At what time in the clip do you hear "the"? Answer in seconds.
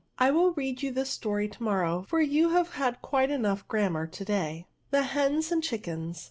4.89-5.03